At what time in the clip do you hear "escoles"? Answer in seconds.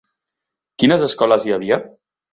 1.09-1.45